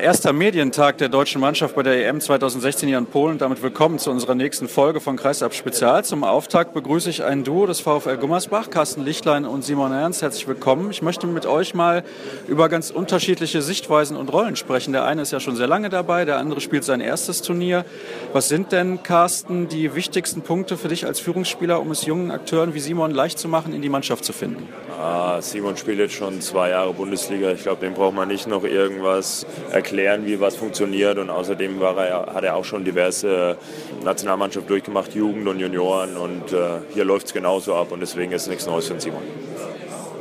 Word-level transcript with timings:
Erster 0.00 0.32
Medientag 0.32 0.98
der 0.98 1.08
deutschen 1.08 1.40
Mannschaft 1.40 1.74
bei 1.74 1.82
der 1.82 2.06
EM 2.06 2.20
2016 2.20 2.88
hier 2.88 2.98
in 2.98 3.06
Polen. 3.06 3.36
Damit 3.38 3.62
willkommen 3.62 3.98
zu 3.98 4.12
unserer 4.12 4.36
nächsten 4.36 4.68
Folge 4.68 5.00
von 5.00 5.16
Kreisab 5.16 5.54
Spezial. 5.54 6.04
Zum 6.04 6.22
Auftakt 6.22 6.72
begrüße 6.72 7.10
ich 7.10 7.24
ein 7.24 7.42
Duo 7.42 7.66
des 7.66 7.80
VfL 7.80 8.16
Gummersbach, 8.16 8.70
Carsten 8.70 9.04
Lichtlein 9.04 9.44
und 9.44 9.64
Simon 9.64 9.90
Ernst. 9.90 10.22
Herzlich 10.22 10.46
willkommen. 10.46 10.92
Ich 10.92 11.02
möchte 11.02 11.26
mit 11.26 11.46
euch 11.46 11.74
mal 11.74 12.04
über 12.46 12.68
ganz 12.68 12.90
unterschiedliche 12.90 13.60
Sichtweisen 13.60 14.16
und 14.16 14.32
Rollen 14.32 14.54
sprechen. 14.54 14.92
Der 14.92 15.04
eine 15.04 15.22
ist 15.22 15.32
ja 15.32 15.40
schon 15.40 15.56
sehr 15.56 15.66
lange 15.66 15.88
dabei, 15.88 16.24
der 16.24 16.38
andere 16.38 16.60
spielt 16.60 16.84
sein 16.84 17.00
erstes 17.00 17.42
Turnier. 17.42 17.84
Was 18.32 18.48
sind 18.48 18.70
denn, 18.70 19.02
Carsten, 19.02 19.66
die 19.66 19.96
wichtigsten 19.96 20.42
Punkte 20.42 20.76
für 20.76 20.86
dich 20.86 21.06
als 21.06 21.18
Führungsspieler, 21.18 21.80
um 21.80 21.90
es 21.90 22.06
jungen 22.06 22.30
Akteuren 22.30 22.72
wie 22.72 22.80
Simon 22.80 23.10
leicht 23.10 23.40
zu 23.40 23.48
machen, 23.48 23.74
in 23.74 23.82
die 23.82 23.88
Mannschaft 23.88 24.24
zu 24.24 24.32
finden? 24.32 24.68
Ah, 25.00 25.40
Simon 25.40 25.76
spielt 25.76 25.98
jetzt 25.98 26.14
schon 26.14 26.40
zwei 26.40 26.70
Jahre 26.70 26.92
Bundesliga. 26.92 27.50
Ich 27.52 27.62
glaube, 27.62 27.80
dem 27.84 27.94
braucht 27.94 28.14
man 28.14 28.28
nicht 28.28 28.46
noch 28.46 28.64
irgendwas 28.64 29.44
erklären, 29.70 29.87
wie 30.26 30.40
was 30.40 30.56
funktioniert. 30.56 31.18
Und 31.18 31.30
außerdem 31.30 31.80
er, 31.80 32.26
hat 32.34 32.44
er 32.44 32.56
auch 32.56 32.64
schon 32.64 32.84
diverse 32.84 33.56
Nationalmannschaften 34.04 34.68
durchgemacht, 34.68 35.14
Jugend 35.14 35.46
und 35.48 35.60
Junioren. 35.60 36.16
Und 36.16 36.52
äh, 36.52 36.80
hier 36.94 37.04
läuft 37.04 37.26
es 37.26 37.32
genauso 37.32 37.74
ab. 37.74 37.92
Und 37.92 38.00
deswegen 38.00 38.32
ist 38.32 38.48
nichts 38.48 38.66
Neues 38.66 38.88
für 38.88 39.00
Simon. 39.00 39.22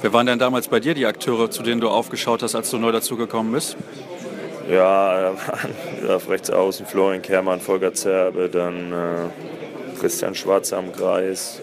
Wer 0.02 0.14
waren 0.14 0.28
denn 0.28 0.38
damals 0.38 0.68
bei 0.68 0.80
dir 0.80 0.94
die 0.94 1.06
Akteure, 1.06 1.50
zu 1.50 1.64
denen 1.64 1.82
du 1.82 1.90
aufgeschaut 1.90 2.44
hast, 2.44 2.54
als 2.54 2.70
du 2.70 2.78
neu 2.78 2.92
dazugekommen 2.92 3.52
bist? 3.52 3.76
Ja, 4.70 5.34
auf 6.10 6.30
rechts 6.30 6.52
außen 6.52 6.86
Florian 6.86 7.22
Kermann, 7.22 7.60
Volker 7.60 7.94
Zerbe, 7.94 8.50
dann 8.50 8.92
äh, 8.92 10.00
Christian 10.00 10.36
Schwarz 10.36 10.74
am 10.74 10.92
Kreis, 10.92 11.62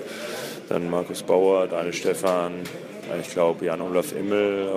dann 0.68 0.90
Markus 0.90 1.22
Bauer, 1.22 1.68
Daniel 1.68 1.92
Stefan, 1.92 2.52
ich 3.20 3.30
glaube, 3.30 3.64
Jan-Olaf 3.66 4.12
Immel, 4.12 4.68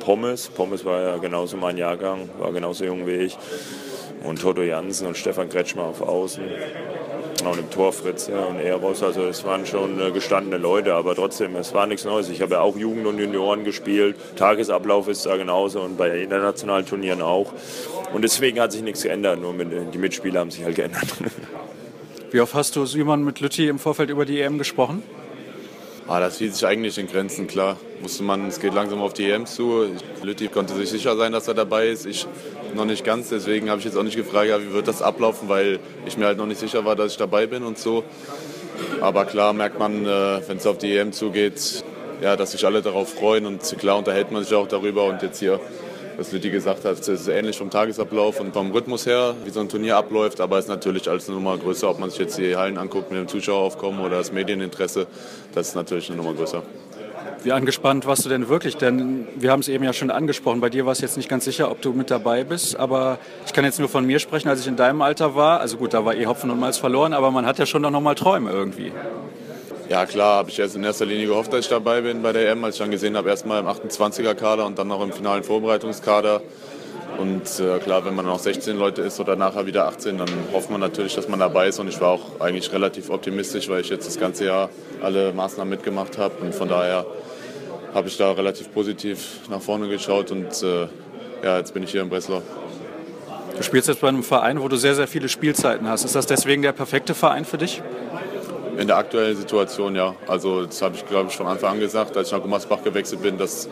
Pommes. 0.00 0.48
Pommes 0.48 0.84
war 0.84 1.00
ja 1.00 1.16
genauso 1.16 1.56
mein 1.56 1.76
Jahrgang, 1.76 2.28
war 2.38 2.52
genauso 2.52 2.84
jung 2.84 3.06
wie 3.06 3.12
ich. 3.12 3.36
Und 4.24 4.40
Toto 4.40 4.62
Jansen 4.62 5.08
und 5.08 5.16
Stefan 5.16 5.48
Kretschmer 5.48 5.84
auf 5.84 6.00
Außen. 6.00 6.44
Und 7.44 7.58
im 7.58 7.70
Tor 7.70 7.92
Fritz 7.92 8.28
ja, 8.28 8.44
und 8.44 8.60
Eros. 8.60 9.02
Also 9.02 9.24
es 9.24 9.42
waren 9.44 9.66
schon 9.66 10.00
äh, 10.00 10.12
gestandene 10.12 10.58
Leute, 10.58 10.94
aber 10.94 11.14
trotzdem, 11.16 11.56
es 11.56 11.74
war 11.74 11.86
nichts 11.86 12.04
Neues. 12.04 12.28
Ich 12.28 12.40
habe 12.40 12.54
ja 12.54 12.60
auch 12.60 12.76
Jugend 12.76 13.06
und 13.06 13.18
Junioren 13.18 13.64
gespielt. 13.64 14.16
Tagesablauf 14.36 15.08
ist 15.08 15.26
da 15.26 15.36
genauso 15.36 15.80
und 15.80 15.96
bei 15.96 16.20
internationalen 16.20 16.86
Turnieren 16.86 17.20
auch. 17.20 17.52
Und 18.12 18.22
deswegen 18.22 18.60
hat 18.60 18.70
sich 18.70 18.82
nichts 18.82 19.02
geändert, 19.02 19.40
nur 19.40 19.52
mit, 19.54 19.68
die 19.92 19.98
Mitspieler 19.98 20.40
haben 20.40 20.50
sich 20.50 20.64
halt 20.64 20.76
geändert. 20.76 21.08
Wie 22.30 22.40
oft 22.40 22.54
hast 22.54 22.76
du, 22.76 22.86
Simon, 22.86 23.24
mit 23.24 23.40
Lütti 23.40 23.66
im 23.66 23.78
Vorfeld 23.78 24.10
über 24.10 24.24
die 24.24 24.40
EM 24.40 24.58
gesprochen? 24.58 25.02
Ah, 26.08 26.18
das 26.18 26.38
hielt 26.38 26.54
sich 26.54 26.66
eigentlich 26.66 26.98
in 26.98 27.06
Grenzen, 27.06 27.46
klar. 27.46 27.76
Wusste 28.00 28.24
man, 28.24 28.48
es 28.48 28.58
geht 28.60 28.74
langsam 28.74 29.00
auf 29.00 29.12
die 29.12 29.30
EM 29.30 29.46
zu. 29.46 29.86
Lütti 30.22 30.48
konnte 30.48 30.74
sich 30.74 30.90
sicher 30.90 31.16
sein, 31.16 31.32
dass 31.32 31.46
er 31.46 31.54
dabei 31.54 31.88
ist. 31.88 32.06
Ich 32.06 32.26
noch 32.74 32.84
nicht 32.86 33.04
ganz, 33.04 33.28
deswegen 33.28 33.70
habe 33.70 33.78
ich 33.78 33.84
jetzt 33.84 33.96
auch 33.96 34.02
nicht 34.02 34.16
gefragt, 34.16 34.50
wie 34.66 34.72
wird 34.72 34.88
das 34.88 35.00
ablaufen, 35.00 35.48
weil 35.48 35.78
ich 36.06 36.16
mir 36.16 36.26
halt 36.26 36.38
noch 36.38 36.46
nicht 36.46 36.58
sicher 36.58 36.84
war, 36.84 36.96
dass 36.96 37.12
ich 37.12 37.18
dabei 37.18 37.46
bin 37.46 37.62
und 37.62 37.78
so. 37.78 38.02
Aber 39.00 39.26
klar 39.26 39.52
merkt 39.52 39.78
man, 39.78 40.04
äh, 40.04 40.40
wenn 40.48 40.56
es 40.56 40.66
auf 40.66 40.78
die 40.78 40.96
EM 40.96 41.12
zugeht, 41.12 41.84
ja, 42.20 42.36
dass 42.36 42.52
sich 42.52 42.64
alle 42.66 42.82
darauf 42.82 43.12
freuen 43.14 43.46
und 43.46 43.62
klar 43.78 43.98
unterhält 43.98 44.32
man 44.32 44.42
sich 44.42 44.54
auch 44.54 44.68
darüber 44.68 45.04
und 45.04 45.22
jetzt 45.22 45.38
hier 45.38 45.60
was 46.16 46.32
Lütti 46.32 46.50
gesagt 46.50 46.84
hat, 46.84 46.98
es 46.98 47.08
ist 47.08 47.28
ähnlich 47.28 47.58
vom 47.58 47.70
Tagesablauf 47.70 48.40
und 48.40 48.52
vom 48.52 48.70
Rhythmus 48.70 49.06
her, 49.06 49.34
wie 49.44 49.50
so 49.50 49.60
ein 49.60 49.68
Turnier 49.68 49.96
abläuft, 49.96 50.40
aber 50.40 50.58
es 50.58 50.66
ist 50.66 50.68
natürlich 50.68 51.08
als 51.08 51.28
eine 51.28 51.36
Nummer 51.36 51.56
größer, 51.58 51.90
ob 51.90 51.98
man 51.98 52.10
sich 52.10 52.18
jetzt 52.18 52.38
die 52.38 52.56
Hallen 52.56 52.78
anguckt 52.78 53.10
mit 53.10 53.20
dem 53.20 53.28
Zuschaueraufkommen 53.28 54.00
oder 54.00 54.18
das 54.18 54.32
Medieninteresse, 54.32 55.06
das 55.54 55.68
ist 55.68 55.74
natürlich 55.74 56.08
eine 56.08 56.18
Nummer 56.18 56.34
größer. 56.34 56.62
Wie 57.44 57.50
angespannt 57.50 58.06
warst 58.06 58.24
du 58.24 58.28
denn 58.28 58.48
wirklich? 58.48 58.76
Denn 58.76 59.26
wir 59.34 59.50
haben 59.50 59.60
es 59.60 59.68
eben 59.68 59.82
ja 59.82 59.92
schon 59.92 60.10
angesprochen. 60.10 60.60
Bei 60.60 60.70
dir 60.70 60.86
war 60.86 60.92
es 60.92 61.00
jetzt 61.00 61.16
nicht 61.16 61.28
ganz 61.28 61.44
sicher, 61.44 61.72
ob 61.72 61.82
du 61.82 61.92
mit 61.92 62.08
dabei 62.08 62.44
bist. 62.44 62.76
Aber 62.76 63.18
ich 63.46 63.52
kann 63.52 63.64
jetzt 63.64 63.80
nur 63.80 63.88
von 63.88 64.06
mir 64.06 64.20
sprechen, 64.20 64.48
als 64.48 64.60
ich 64.60 64.68
in 64.68 64.76
deinem 64.76 65.02
Alter 65.02 65.34
war. 65.34 65.58
Also 65.58 65.76
gut, 65.76 65.92
da 65.92 66.04
war 66.04 66.14
eh 66.14 66.26
Hopfen 66.26 66.50
und 66.50 66.60
Malz 66.60 66.78
verloren, 66.78 67.12
aber 67.12 67.32
man 67.32 67.44
hat 67.44 67.58
ja 67.58 67.66
schon 67.66 67.82
noch 67.82 68.00
mal 68.00 68.14
Träume 68.14 68.50
irgendwie. 68.50 68.92
Ja 69.92 70.06
klar, 70.06 70.36
habe 70.36 70.48
ich 70.48 70.58
erst 70.58 70.74
in 70.74 70.84
erster 70.84 71.04
Linie 71.04 71.26
gehofft, 71.26 71.52
dass 71.52 71.66
ich 71.66 71.68
dabei 71.68 72.00
bin 72.00 72.22
bei 72.22 72.32
der 72.32 72.50
EM, 72.50 72.64
als 72.64 72.76
ich 72.76 72.78
dann 72.78 72.90
gesehen 72.90 73.14
habe, 73.14 73.28
erstmal 73.28 73.60
im 73.60 73.66
28er-Kader 73.66 74.64
und 74.64 74.78
dann 74.78 74.88
noch 74.88 75.02
im 75.02 75.12
finalen 75.12 75.44
Vorbereitungskader. 75.44 76.40
Und 77.18 77.60
äh, 77.60 77.78
klar, 77.78 78.02
wenn 78.06 78.14
man 78.14 78.24
noch 78.24 78.38
16 78.38 78.78
Leute 78.78 79.02
ist 79.02 79.20
oder 79.20 79.36
nachher 79.36 79.66
wieder 79.66 79.86
18, 79.88 80.16
dann 80.16 80.30
hofft 80.50 80.70
man 80.70 80.80
natürlich, 80.80 81.14
dass 81.14 81.28
man 81.28 81.40
dabei 81.40 81.68
ist. 81.68 81.78
Und 81.78 81.88
ich 81.88 82.00
war 82.00 82.08
auch 82.08 82.40
eigentlich 82.40 82.72
relativ 82.72 83.10
optimistisch, 83.10 83.68
weil 83.68 83.82
ich 83.82 83.90
jetzt 83.90 84.06
das 84.06 84.18
ganze 84.18 84.46
Jahr 84.46 84.70
alle 85.02 85.34
Maßnahmen 85.34 85.68
mitgemacht 85.68 86.16
habe. 86.16 86.36
Und 86.40 86.54
von 86.54 86.70
daher 86.70 87.04
habe 87.92 88.08
ich 88.08 88.16
da 88.16 88.32
relativ 88.32 88.72
positiv 88.72 89.40
nach 89.50 89.60
vorne 89.60 89.90
geschaut. 89.90 90.30
Und 90.30 90.62
äh, 90.62 90.86
ja, 91.44 91.58
jetzt 91.58 91.74
bin 91.74 91.82
ich 91.82 91.90
hier 91.90 92.00
in 92.00 92.08
Breslau. 92.08 92.40
Du 93.58 93.62
spielst 93.62 93.88
jetzt 93.88 94.00
bei 94.00 94.08
einem 94.08 94.22
Verein, 94.22 94.58
wo 94.62 94.68
du 94.68 94.76
sehr, 94.76 94.94
sehr 94.94 95.06
viele 95.06 95.28
Spielzeiten 95.28 95.86
hast. 95.86 96.06
Ist 96.06 96.14
das 96.14 96.24
deswegen 96.24 96.62
der 96.62 96.72
perfekte 96.72 97.14
Verein 97.14 97.44
für 97.44 97.58
dich? 97.58 97.82
In 98.78 98.86
der 98.86 98.96
aktuellen 98.96 99.36
Situation 99.36 99.94
ja. 99.94 100.14
Also 100.26 100.64
das 100.64 100.80
habe 100.80 100.96
ich 100.96 101.06
glaube 101.06 101.28
ich 101.28 101.36
von 101.36 101.46
Anfang 101.46 101.72
an 101.72 101.80
gesagt, 101.80 102.16
als 102.16 102.28
ich 102.28 102.32
nach 102.32 102.42
Gummersbach 102.42 102.82
gewechselt 102.82 103.22
bin, 103.22 103.38
dass 103.38 103.68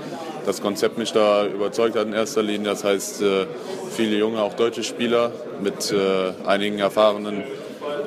das 0.46 0.60
Konzept 0.60 0.98
mich 0.98 1.12
da 1.12 1.46
überzeugt 1.46 1.96
hat 1.96 2.06
in 2.06 2.12
erster 2.12 2.42
Linie. 2.42 2.68
Das 2.68 2.84
heißt, 2.84 3.22
äh, 3.22 3.46
viele 3.90 4.16
junge, 4.16 4.40
auch 4.42 4.54
deutsche 4.54 4.84
Spieler 4.84 5.32
mit 5.62 5.92
äh, 5.92 6.32
einigen 6.46 6.78
erfahrenen 6.78 7.44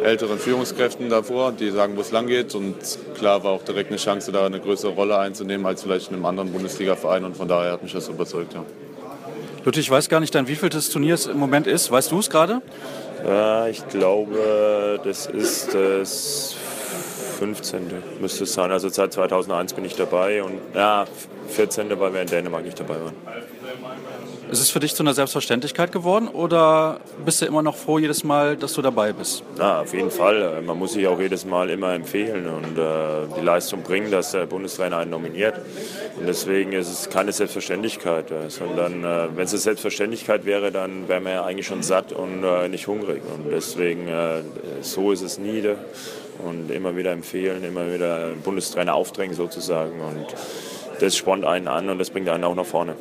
älteren 0.04 0.38
Führungskräften 0.38 1.10
davor, 1.10 1.52
die 1.52 1.72
sagen, 1.72 1.96
wo 1.96 2.02
es 2.02 2.12
lang 2.12 2.28
geht. 2.28 2.56
Und 2.56 2.76
klar 3.16 3.44
war 3.44 3.52
auch 3.52 3.64
direkt 3.64 3.90
eine 3.90 3.98
Chance, 3.98 4.32
da 4.32 4.46
eine 4.46 4.60
größere 4.60 4.92
Rolle 4.92 5.18
einzunehmen 5.18 5.66
als 5.66 5.84
vielleicht 5.84 6.10
in 6.10 6.16
einem 6.16 6.26
anderen 6.26 6.52
Bundesliga-Verein. 6.52 7.26
Und 7.26 7.38
von 7.38 7.48
daher 7.48 7.72
hat 7.74 7.84
mich 7.84 7.94
das 7.94 8.10
überzeugt. 8.10 8.54
Ja. 8.54 8.64
Ludwig, 9.66 9.84
ich 9.84 9.92
weiß 9.92 10.10
gar 10.10 10.20
nicht, 10.20 10.36
dann 10.36 10.48
wie 10.48 10.56
viel 10.56 10.70
das 10.70 10.90
Turniers 10.90 11.26
im 11.26 11.38
Moment 11.38 11.68
ist. 11.68 11.90
Weißt 11.90 12.12
du 12.12 12.20
es 12.20 12.30
gerade? 12.30 12.62
Ja, 13.26 13.68
ich 13.68 13.88
glaube, 13.88 15.00
das 15.04 15.28
ist 15.28 15.74
das 15.74 16.56
15. 17.44 17.92
müsste 18.22 18.46
es 18.46 18.54
sein. 18.54 18.72
Also 18.72 18.88
seit 18.88 19.12
2001 19.12 19.74
bin 19.74 19.84
ich 19.84 19.96
dabei 19.98 20.44
und 20.44 20.60
ja, 20.74 21.06
14. 21.50 22.00
weil 22.00 22.14
wir 22.14 22.22
in 22.22 22.28
Dänemark 22.28 22.64
nicht 22.64 22.80
dabei 22.80 22.96
waren. 23.02 23.14
Ist 24.50 24.62
es 24.62 24.70
für 24.70 24.80
dich 24.80 24.94
zu 24.94 25.04
einer 25.04 25.14
Selbstverständlichkeit 25.14 25.92
geworden 25.92 26.28
oder 26.28 27.00
bist 27.26 27.42
du 27.42 27.46
immer 27.46 27.62
noch 27.62 27.76
froh 27.76 27.98
jedes 27.98 28.24
Mal, 28.24 28.56
dass 28.56 28.74
du 28.74 28.82
dabei 28.82 29.12
bist? 29.12 29.44
Ja, 29.58 29.82
auf 29.82 29.94
jeden 29.94 30.12
Fall. 30.12 30.62
Man 30.62 30.78
muss 30.78 30.94
sich 30.94 31.06
auch 31.08 31.20
jedes 31.20 31.44
Mal 31.44 31.70
immer 31.70 31.94
empfehlen 31.94 32.48
und 32.48 32.78
äh, 32.78 33.36
die 33.36 33.44
Leistung 33.44 33.82
bringen, 33.82 34.12
dass 34.12 34.32
der 34.32 34.46
Bundestrainer 34.46 34.98
einen 34.98 35.12
nominiert. 35.12 35.56
Und 36.18 36.28
deswegen 36.28 36.72
ist 36.72 36.90
es 36.90 37.10
keine 37.10 37.32
Selbstverständlichkeit, 37.34 38.32
äh, 38.32 38.50
sondern 38.50 39.04
äh, 39.04 39.28
wenn 39.36 39.46
es 39.46 39.52
eine 39.52 39.60
Selbstverständlichkeit 39.60 40.46
wäre, 40.46 40.72
dann 40.72 41.10
wären 41.10 41.24
wir 41.24 41.32
ja 41.32 41.46
eigentlich 41.46 41.68
schon 41.68 41.82
satt 41.82 42.14
und 42.14 42.44
äh, 42.44 42.70
nicht 42.70 42.88
hungrig. 42.88 43.24
Und 43.36 43.52
deswegen, 43.52 44.08
äh, 44.08 44.44
so 44.82 45.12
ist 45.12 45.24
es 45.24 45.40
nie 45.40 45.62
und 46.40 46.72
immer 46.72 46.96
wieder 46.96 47.12
empfehlen, 47.12 47.64
immer 47.64 47.94
wieder 47.94 48.30
Bundestrainer 48.44 48.94
aufdrängen 48.94 49.36
sozusagen. 49.36 50.00
Und 50.02 50.26
das 51.00 51.16
spornt 51.16 51.46
einen 51.46 51.68
an 51.68 51.90
und 51.90 52.00
das 52.00 52.10
bringt 52.10 52.30
einen 52.30 52.44
auch 52.44 52.56
nach 52.56 52.66
vorne. 52.66 52.96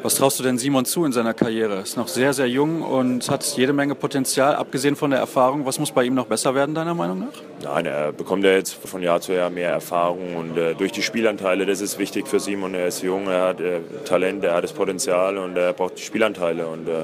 Was 0.00 0.14
traust 0.14 0.38
du 0.38 0.44
denn 0.44 0.58
Simon 0.58 0.84
zu 0.84 1.04
in 1.04 1.10
seiner 1.10 1.34
Karriere? 1.34 1.74
Er 1.74 1.82
Ist 1.82 1.96
noch 1.96 2.06
sehr, 2.06 2.32
sehr 2.32 2.48
jung 2.48 2.82
und 2.82 3.28
hat 3.28 3.44
jede 3.56 3.72
Menge 3.72 3.96
Potenzial, 3.96 4.54
abgesehen 4.54 4.94
von 4.94 5.10
der 5.10 5.18
Erfahrung. 5.18 5.66
Was 5.66 5.80
muss 5.80 5.90
bei 5.90 6.04
ihm 6.04 6.14
noch 6.14 6.26
besser 6.26 6.54
werden, 6.54 6.72
deiner 6.72 6.94
Meinung 6.94 7.18
nach? 7.18 7.42
Nein, 7.64 7.86
er 7.86 8.12
bekommt 8.12 8.44
ja 8.44 8.52
jetzt 8.52 8.74
von 8.74 9.02
Jahr 9.02 9.20
zu 9.20 9.32
Jahr 9.32 9.50
mehr 9.50 9.70
Erfahrung 9.70 10.36
und 10.36 10.56
äh, 10.56 10.74
durch 10.74 10.92
die 10.92 11.02
Spielanteile, 11.02 11.66
das 11.66 11.80
ist 11.80 11.98
wichtig 11.98 12.28
für 12.28 12.38
Simon. 12.38 12.74
Er 12.74 12.86
ist 12.86 13.02
jung, 13.02 13.26
er 13.26 13.48
hat 13.48 13.60
äh, 13.60 13.80
Talent, 14.04 14.44
er 14.44 14.54
hat 14.54 14.62
das 14.62 14.72
Potenzial 14.72 15.36
und 15.36 15.56
er 15.56 15.72
braucht 15.72 15.98
die 15.98 16.02
Spielanteile. 16.02 16.68
Und 16.68 16.88
äh, 16.88 17.02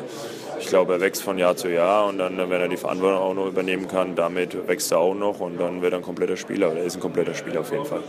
ich 0.58 0.66
glaube, 0.66 0.94
er 0.94 1.00
wächst 1.00 1.22
von 1.22 1.38
Jahr 1.38 1.56
zu 1.56 1.68
Jahr 1.68 2.06
und 2.06 2.18
dann, 2.18 2.38
wenn 2.38 2.60
er 2.60 2.68
die 2.68 2.76
Verantwortung 2.76 3.18
auch 3.18 3.34
noch 3.34 3.46
übernehmen 3.46 3.88
kann, 3.88 4.14
damit 4.14 4.68
wächst 4.68 4.92
er 4.92 4.98
auch 4.98 5.14
noch 5.14 5.40
und 5.40 5.60
dann 5.60 5.82
wird 5.82 5.92
er 5.92 5.98
ein 5.98 6.02
kompletter 6.02 6.36
Spieler. 6.36 6.72
Er 6.74 6.84
ist 6.84 6.96
ein 6.96 7.00
kompletter 7.00 7.34
Spieler 7.34 7.60
auf 7.60 7.70
jeden 7.70 7.84
Fall. 7.84 8.02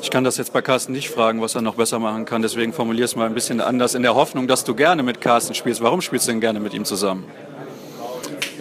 Ich 0.00 0.10
kann 0.10 0.22
das 0.22 0.36
jetzt 0.36 0.52
bei 0.52 0.62
Carsten 0.62 0.92
nicht 0.92 1.10
fragen, 1.10 1.40
was 1.40 1.54
er 1.54 1.62
noch 1.62 1.74
besser 1.74 1.98
machen 1.98 2.24
kann. 2.24 2.42
Deswegen 2.42 2.72
formuliere 2.72 3.04
es 3.04 3.16
mal 3.16 3.26
ein 3.26 3.34
bisschen 3.34 3.60
anders. 3.60 3.94
In 3.94 4.02
der 4.02 4.14
Hoffnung, 4.14 4.46
dass 4.46 4.64
du 4.64 4.74
gerne 4.74 5.02
mit 5.02 5.20
Carsten 5.20 5.54
spielst. 5.54 5.82
Warum 5.82 6.00
spielst 6.00 6.28
du 6.28 6.32
denn 6.32 6.40
gerne 6.40 6.60
mit 6.60 6.72
ihm 6.72 6.84
zusammen? 6.84 7.24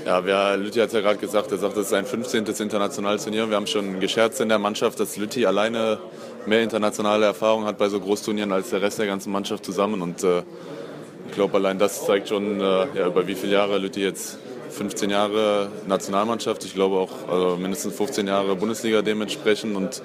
Ja, 0.03 0.25
wer, 0.25 0.57
Lütti 0.57 0.79
hat 0.79 0.87
es 0.87 0.93
ja 0.93 1.01
gerade 1.01 1.19
gesagt, 1.19 1.51
er 1.51 1.57
sagt, 1.57 1.75
das 1.75 1.83
ist 1.83 1.89
sein 1.89 2.05
15. 2.05 2.45
internationales 2.45 3.25
Turnier. 3.25 3.49
Wir 3.49 3.57
haben 3.57 3.67
schon 3.67 3.99
gescherzt 3.99 4.39
in 4.39 4.49
der 4.49 4.57
Mannschaft, 4.57 4.99
dass 4.99 5.17
Lütti 5.17 5.45
alleine 5.45 5.99
mehr 6.45 6.63
internationale 6.63 7.25
Erfahrung 7.25 7.65
hat 7.65 7.77
bei 7.77 7.89
so 7.89 7.99
Großturnieren 7.99 8.51
als 8.51 8.69
der 8.69 8.81
Rest 8.81 8.99
der 8.99 9.05
ganzen 9.05 9.31
Mannschaft 9.31 9.65
zusammen. 9.65 10.01
Und 10.01 10.23
äh, 10.23 10.43
glaube, 11.37 11.57
allein 11.57 11.77
das 11.77 12.03
zeigt 12.03 12.29
schon, 12.29 12.59
äh, 12.59 12.63
ja, 12.95 13.07
über 13.07 13.27
wie 13.27 13.35
viele 13.35 13.53
Jahre 13.53 13.77
Lütti 13.77 14.01
jetzt 14.01 14.39
15 14.71 15.11
Jahre 15.11 15.69
Nationalmannschaft, 15.85 16.65
ich 16.65 16.73
glaube 16.73 16.97
auch 16.97 17.11
also 17.29 17.57
mindestens 17.57 17.95
15 17.95 18.27
Jahre 18.27 18.55
Bundesliga 18.55 19.03
dementsprechend 19.03 19.75
und 19.75 20.01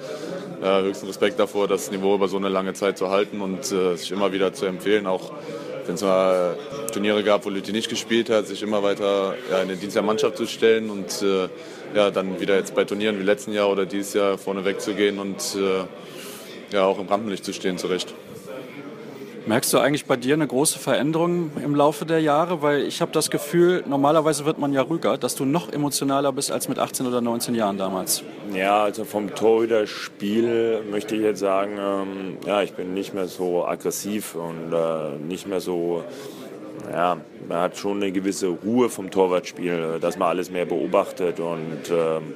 äh, 0.61 0.83
höchsten 0.83 1.07
Respekt 1.07 1.39
davor, 1.39 1.67
das 1.67 1.89
Niveau 1.89 2.13
über 2.13 2.27
so 2.27 2.37
eine 2.37 2.49
lange 2.49 2.73
Zeit 2.73 2.99
zu 2.99 3.09
halten 3.09 3.41
und 3.41 3.71
äh, 3.71 3.95
sich 3.95 4.11
immer 4.11 4.31
wieder 4.31 4.53
zu 4.53 4.67
empfehlen, 4.67 5.07
auch 5.07 5.31
wenn 5.87 5.95
es 5.95 6.03
mal 6.03 6.55
Turniere 6.93 7.23
gab, 7.23 7.45
wo 7.45 7.49
Lüthi 7.49 7.71
nicht 7.71 7.89
gespielt 7.89 8.29
hat, 8.29 8.45
sich 8.45 8.61
immer 8.61 8.83
weiter 8.83 9.33
ja, 9.49 9.63
in 9.63 9.69
den 9.69 9.79
Dienst 9.79 9.95
der 9.95 10.03
Mannschaft 10.03 10.37
zu 10.37 10.45
stellen 10.45 10.91
und 10.91 11.23
äh, 11.23 11.49
ja, 11.95 12.11
dann 12.11 12.39
wieder 12.39 12.57
jetzt 12.57 12.75
bei 12.75 12.83
Turnieren 12.85 13.19
wie 13.19 13.23
letzten 13.23 13.53
Jahr 13.53 13.71
oder 13.71 13.87
dieses 13.87 14.13
Jahr 14.13 14.37
vorne 14.37 14.65
wegzugehen 14.65 15.17
und 15.17 15.39
äh, 15.55 16.75
ja, 16.75 16.85
auch 16.85 16.99
im 16.99 17.07
Rampenlicht 17.07 17.43
zu 17.43 17.53
stehen 17.53 17.79
zurecht. 17.79 18.13
Merkst 19.45 19.73
du 19.73 19.79
eigentlich 19.79 20.05
bei 20.05 20.15
dir 20.15 20.35
eine 20.35 20.47
große 20.47 20.79
Veränderung 20.79 21.51
im 21.61 21.75
Laufe 21.75 22.05
der 22.05 22.21
Jahre? 22.21 22.61
Weil 22.61 22.83
ich 22.83 23.01
habe 23.01 23.11
das 23.11 23.29
Gefühl, 23.29 23.83
normalerweise 23.85 24.45
wird 24.45 24.57
man 24.57 24.71
ja 24.71 24.81
ruhiger, 24.81 25.17
dass 25.17 25.35
du 25.35 25.43
noch 25.43 25.69
emotionaler 25.69 26.31
bist 26.31 26.49
als 26.49 26.69
mit 26.69 26.79
18 26.79 27.05
oder 27.07 27.19
19 27.19 27.53
Jahren 27.53 27.77
damals. 27.77 28.23
Ja, 28.53 28.83
also 28.83 29.03
vom 29.03 29.35
Torhüter-Spiel 29.35 30.83
möchte 30.89 31.17
ich 31.17 31.23
jetzt 31.23 31.41
sagen, 31.41 31.77
ähm, 31.77 32.37
ja, 32.47 32.61
ich 32.61 32.71
bin 32.71 32.93
nicht 32.93 33.13
mehr 33.13 33.27
so 33.27 33.65
aggressiv 33.65 34.35
und 34.35 34.71
äh, 34.71 35.17
nicht 35.27 35.45
mehr 35.45 35.59
so, 35.59 36.05
ja, 36.89 37.17
man 37.45 37.57
hat 37.57 37.75
schon 37.75 37.97
eine 37.97 38.13
gewisse 38.13 38.47
Ruhe 38.47 38.87
vom 38.87 39.11
Torwartspiel, 39.11 39.97
dass 39.99 40.17
man 40.17 40.29
alles 40.29 40.51
mehr 40.51 40.65
beobachtet 40.65 41.41
und 41.41 41.91
ähm, 41.91 42.33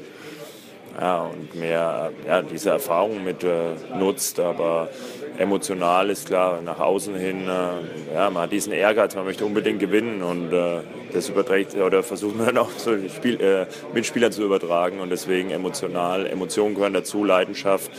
ja, 1.00 1.21
und 1.21 1.56
mehr 1.56 2.12
ja, 2.25 2.42
diese 2.42 2.71
Erfahrung 2.71 3.24
mit 3.24 3.44
äh, 3.44 3.75
nutzt. 3.98 4.39
Aber 4.39 4.89
emotional 5.38 6.10
ist 6.10 6.28
klar, 6.28 6.62
nach 6.62 6.80
außen 6.80 7.16
hin, 7.16 7.48
äh, 7.48 8.13
ja, 8.13 8.30
man 8.30 8.44
hat 8.44 8.51
diesen 8.51 8.74
Ehrgeiz, 8.74 9.16
man 9.16 9.25
möchte 9.25 9.45
unbedingt 9.45 9.80
gewinnen 9.80 10.22
und 10.22 10.51
äh, 10.51 10.81
das 11.13 11.30
überträgt 11.30 11.75
oder 11.75 12.04
versuchen 12.04 12.39
wir 12.39 12.45
dann 12.48 12.57
auch 12.57 12.75
zu 12.75 13.10
Spiel, 13.10 13.39
äh, 13.39 13.68
Mitspielern 13.94 14.31
zu 14.31 14.44
übertragen 14.44 15.00
und 15.00 15.10
deswegen 15.10 15.51
emotional, 15.51 16.25
Emotionen 16.25 16.75
gehören 16.75 16.94
dazu, 16.94 17.24
Leidenschaft. 17.24 17.92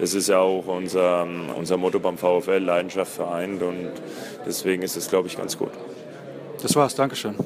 Das 0.00 0.14
ist 0.14 0.28
ja 0.28 0.38
auch 0.38 0.66
unser, 0.66 1.26
unser 1.56 1.76
Motto 1.76 2.00
beim 2.00 2.18
VfL, 2.18 2.58
Leidenschaft 2.58 3.12
vereint 3.12 3.62
und 3.62 3.90
deswegen 4.46 4.82
ist 4.82 4.96
es, 4.96 5.08
glaube 5.08 5.28
ich, 5.28 5.36
ganz 5.36 5.56
gut. 5.56 5.72
Das 6.62 6.74
war's, 6.76 6.94
Dankeschön. 6.94 7.36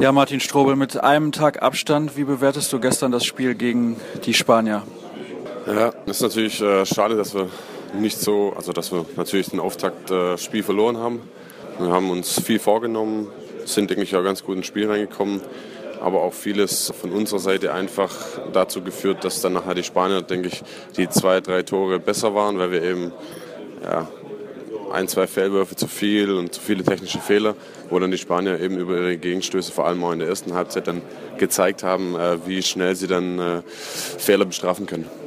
Ja, 0.00 0.10
Martin 0.10 0.40
Strobel, 0.40 0.74
mit 0.74 1.02
einem 1.02 1.30
Tag 1.30 1.62
Abstand, 1.62 2.16
wie 2.16 2.24
bewertest 2.24 2.72
du 2.72 2.80
gestern 2.80 3.12
das 3.12 3.24
Spiel 3.24 3.54
gegen 3.54 3.96
die 4.26 4.34
Spanier? 4.34 4.82
Ja, 5.66 5.94
ist 6.04 6.20
natürlich 6.20 6.60
äh, 6.60 6.84
schade, 6.84 7.16
dass 7.16 7.34
wir 7.34 7.48
nicht 7.94 8.20
so, 8.20 8.52
also 8.54 8.72
dass 8.72 8.92
wir 8.92 9.06
natürlich 9.16 9.48
den 9.48 9.60
Auftaktspiel 9.60 10.60
äh, 10.60 10.62
verloren 10.62 10.98
haben. 10.98 11.22
Wir 11.78 11.88
haben 11.88 12.10
uns 12.10 12.38
viel 12.38 12.58
vorgenommen, 12.58 13.28
sind 13.64 13.88
denke 13.88 14.02
ich 14.02 14.14
auch 14.14 14.22
ganz 14.22 14.44
gut 14.44 14.58
ins 14.58 14.66
Spiel 14.66 14.90
reingekommen, 14.90 15.40
aber 16.02 16.22
auch 16.22 16.34
vieles 16.34 16.92
von 17.00 17.12
unserer 17.12 17.38
Seite 17.38 17.72
einfach 17.72 18.14
dazu 18.52 18.82
geführt, 18.82 19.24
dass 19.24 19.40
dann 19.40 19.54
nachher 19.54 19.74
die 19.74 19.84
Spanier, 19.84 20.20
denke 20.20 20.48
ich, 20.48 20.62
die 20.98 21.08
zwei, 21.08 21.40
drei 21.40 21.62
Tore 21.62 21.98
besser 21.98 22.34
waren, 22.34 22.58
weil 22.58 22.70
wir 22.70 22.82
eben 22.82 23.12
ja, 23.82 24.06
ein, 24.92 25.08
zwei 25.08 25.26
Fehlwürfe 25.26 25.76
zu 25.76 25.88
viel 25.88 26.30
und 26.32 26.52
zu 26.52 26.60
viele 26.60 26.84
technische 26.84 27.20
Fehler, 27.20 27.56
wo 27.88 27.98
dann 27.98 28.10
die 28.10 28.18
Spanier 28.18 28.60
eben 28.60 28.76
über 28.76 28.98
ihre 28.98 29.16
Gegenstöße, 29.16 29.72
vor 29.72 29.86
allem 29.86 30.04
auch 30.04 30.12
in 30.12 30.18
der 30.18 30.28
ersten 30.28 30.52
Halbzeit, 30.52 30.88
dann 30.88 31.00
gezeigt 31.38 31.82
haben, 31.82 32.16
äh, 32.16 32.46
wie 32.46 32.62
schnell 32.62 32.94
sie 32.94 33.06
dann 33.06 33.38
äh, 33.38 33.62
Fehler 34.18 34.44
bestrafen 34.44 34.84
können. 34.84 35.23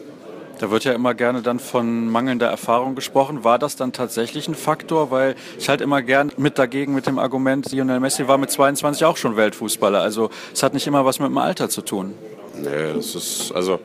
Da 0.60 0.72
wird 0.72 0.86
ja 0.86 0.94
immer 0.94 1.14
gerne 1.14 1.42
dann 1.44 1.60
von 1.60 2.10
mangelnder 2.10 2.48
Erfahrung 2.48 2.96
gesprochen. 2.96 3.44
War 3.44 3.60
das 3.60 3.76
dann 3.76 3.94
tatsächlich 3.94 4.48
ein 4.48 4.56
Faktor? 4.56 5.12
Weil 5.12 5.36
ich 5.60 5.70
halt 5.70 5.82
immer 5.82 6.02
gern 6.02 6.32
mit 6.38 6.58
dagegen 6.58 6.96
mit 6.96 7.06
dem 7.06 7.20
Argument, 7.20 7.72
Lionel 7.72 8.00
Messi 8.00 8.28
war 8.28 8.38
mit 8.38 8.50
22 8.50 9.06
auch 9.06 9.18
schon 9.18 9.38
Weltfußballer. 9.38 10.02
Also 10.02 10.30
es 10.54 10.64
hat 10.64 10.74
nicht 10.74 10.88
immer 10.88 11.06
was 11.06 11.20
mit 11.20 11.30
dem 11.30 11.38
Alter 11.38 11.70
zu 11.70 11.82
tun. 11.82 12.14
Nee, 12.56 12.94
das 12.96 13.14
ist 13.14 13.52
also 13.54 13.80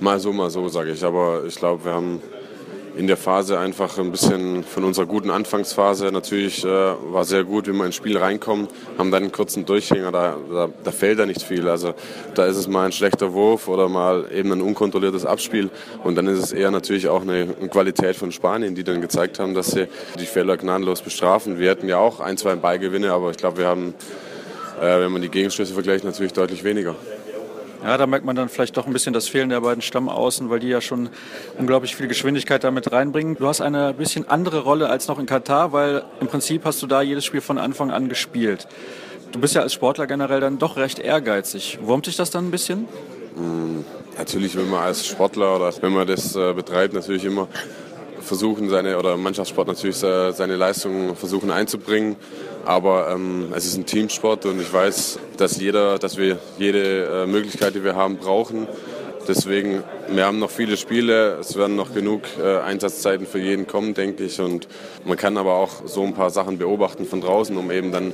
mal 0.00 0.20
so, 0.20 0.32
mal 0.32 0.50
so, 0.50 0.68
sage 0.68 0.90
ich. 0.90 1.02
Aber 1.02 1.44
ich 1.46 1.56
glaube, 1.56 1.86
wir 1.86 1.92
haben 1.94 2.20
in 2.98 3.06
der 3.06 3.16
Phase 3.16 3.60
einfach 3.60 3.96
ein 3.98 4.10
bisschen 4.10 4.64
von 4.64 4.82
unserer 4.82 5.06
guten 5.06 5.30
Anfangsphase. 5.30 6.10
Natürlich 6.10 6.64
äh, 6.64 6.68
war 6.68 7.24
sehr 7.24 7.44
gut, 7.44 7.68
wenn 7.68 7.76
wir 7.76 7.86
ins 7.86 7.94
Spiel 7.94 8.18
reinkommen, 8.18 8.66
haben 8.98 9.12
dann 9.12 9.22
einen 9.22 9.30
kurzen 9.30 9.64
Durchhänger, 9.64 10.10
da, 10.10 10.36
da, 10.50 10.68
da 10.82 10.90
fällt 10.90 11.20
da 11.20 11.24
nicht 11.24 11.42
viel. 11.42 11.68
Also 11.68 11.94
da 12.34 12.46
ist 12.46 12.56
es 12.56 12.66
mal 12.66 12.86
ein 12.86 12.92
schlechter 12.92 13.32
Wurf 13.32 13.68
oder 13.68 13.88
mal 13.88 14.26
eben 14.34 14.50
ein 14.50 14.60
unkontrolliertes 14.60 15.24
Abspiel. 15.24 15.70
Und 16.02 16.16
dann 16.16 16.26
ist 16.26 16.40
es 16.40 16.50
eher 16.50 16.72
natürlich 16.72 17.08
auch 17.08 17.22
eine, 17.22 17.54
eine 17.60 17.68
Qualität 17.68 18.16
von 18.16 18.32
Spanien, 18.32 18.74
die 18.74 18.82
dann 18.82 19.00
gezeigt 19.00 19.38
haben, 19.38 19.54
dass 19.54 19.68
sie 19.68 19.86
die 20.18 20.26
Fehler 20.26 20.56
gnadenlos 20.56 21.00
bestrafen. 21.00 21.60
Wir 21.60 21.70
hatten 21.70 21.88
ja 21.88 21.98
auch 21.98 22.18
ein, 22.18 22.36
zwei 22.36 22.56
Beigewinne, 22.56 23.12
aber 23.12 23.30
ich 23.30 23.36
glaube, 23.36 23.58
wir 23.58 23.66
haben, 23.68 23.94
äh, 24.80 24.98
wenn 24.98 25.12
man 25.12 25.22
die 25.22 25.28
Gegenstöße 25.28 25.72
vergleicht, 25.72 26.02
natürlich 26.02 26.32
deutlich 26.32 26.64
weniger. 26.64 26.96
Ja, 27.82 27.96
da 27.96 28.06
merkt 28.06 28.24
man 28.24 28.34
dann 28.34 28.48
vielleicht 28.48 28.76
doch 28.76 28.86
ein 28.86 28.92
bisschen 28.92 29.12
das 29.12 29.28
Fehlen 29.28 29.50
der 29.50 29.60
beiden 29.60 29.82
Stammaußen, 29.82 30.50
weil 30.50 30.58
die 30.58 30.68
ja 30.68 30.80
schon 30.80 31.10
unglaublich 31.58 31.94
viel 31.94 32.08
Geschwindigkeit 32.08 32.64
damit 32.64 32.90
reinbringen. 32.90 33.36
Du 33.36 33.46
hast 33.46 33.60
eine 33.60 33.94
bisschen 33.94 34.28
andere 34.28 34.60
Rolle 34.60 34.88
als 34.88 35.06
noch 35.06 35.18
in 35.18 35.26
Katar, 35.26 35.72
weil 35.72 36.02
im 36.20 36.26
Prinzip 36.26 36.64
hast 36.64 36.82
du 36.82 36.86
da 36.86 37.02
jedes 37.02 37.24
Spiel 37.24 37.40
von 37.40 37.56
Anfang 37.56 37.90
an 37.90 38.08
gespielt. 38.08 38.66
Du 39.30 39.40
bist 39.40 39.54
ja 39.54 39.62
als 39.62 39.74
Sportler 39.74 40.06
generell 40.06 40.40
dann 40.40 40.58
doch 40.58 40.76
recht 40.76 40.98
ehrgeizig. 40.98 41.78
Wurmt 41.82 42.06
dich 42.06 42.16
das 42.16 42.30
dann 42.30 42.48
ein 42.48 42.50
bisschen? 42.50 42.88
Hm, 43.36 43.84
natürlich, 44.16 44.56
wenn 44.56 44.68
man 44.68 44.82
als 44.82 45.06
Sportler 45.06 45.56
oder 45.56 45.72
wenn 45.80 45.92
man 45.92 46.06
das 46.06 46.34
äh, 46.34 46.52
betreibt, 46.54 46.94
natürlich 46.94 47.24
immer 47.24 47.46
versuchen, 48.28 48.68
seine 48.68 48.98
oder 48.98 49.16
Mannschaftssport 49.16 49.66
natürlich 49.66 49.96
seine 49.96 50.56
Leistungen 50.56 51.16
versuchen 51.16 51.50
einzubringen. 51.50 52.16
Aber 52.64 53.10
ähm, 53.10 53.52
es 53.56 53.64
ist 53.64 53.76
ein 53.76 53.86
Teamsport 53.86 54.44
und 54.46 54.60
ich 54.60 54.72
weiß, 54.72 55.18
dass 55.38 55.58
jeder, 55.58 55.98
dass 55.98 56.18
wir 56.18 56.38
jede 56.58 57.24
äh, 57.24 57.26
Möglichkeit, 57.26 57.74
die 57.74 57.82
wir 57.82 57.96
haben, 57.96 58.18
brauchen. 58.18 58.68
Deswegen, 59.26 59.82
wir 60.08 60.24
haben 60.24 60.38
noch 60.38 60.50
viele 60.50 60.76
Spiele, 60.76 61.38
es 61.40 61.56
werden 61.56 61.76
noch 61.76 61.92
genug 61.92 62.22
äh, 62.42 62.58
Einsatzzeiten 62.58 63.26
für 63.26 63.38
jeden 63.38 63.66
kommen, 63.66 63.94
denke 63.94 64.24
ich. 64.24 64.40
Und 64.40 64.68
man 65.04 65.16
kann 65.16 65.36
aber 65.36 65.54
auch 65.54 65.86
so 65.86 66.02
ein 66.02 66.14
paar 66.14 66.30
Sachen 66.30 66.58
beobachten 66.58 67.04
von 67.04 67.20
draußen, 67.20 67.56
um 67.56 67.70
eben 67.70 67.92
dann 67.92 68.12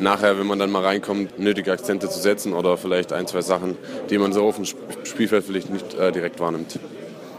nachher, 0.00 0.38
wenn 0.38 0.46
man 0.46 0.58
dann 0.58 0.70
mal 0.70 0.82
reinkommt, 0.82 1.38
nötige 1.38 1.72
Akzente 1.72 2.08
zu 2.08 2.18
setzen 2.18 2.52
oder 2.52 2.76
vielleicht 2.76 3.12
ein, 3.12 3.26
zwei 3.26 3.42
Sachen, 3.42 3.76
die 4.10 4.18
man 4.18 4.32
so 4.32 4.44
auf 4.44 4.56
dem 4.56 4.64
Spielfeld 5.04 5.44
vielleicht 5.44 5.70
nicht 5.70 5.94
äh, 5.94 6.12
direkt 6.12 6.40
wahrnimmt. 6.40 6.78